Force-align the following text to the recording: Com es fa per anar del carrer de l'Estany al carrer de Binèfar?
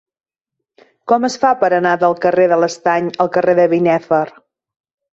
Com 1.13 1.27
es 1.29 1.35
fa 1.43 1.51
per 1.65 1.71
anar 1.79 1.93
del 2.05 2.17
carrer 2.25 2.49
de 2.55 2.59
l'Estany 2.65 3.15
al 3.27 3.33
carrer 3.39 3.59
de 3.63 3.71
Binèfar? 3.79 4.27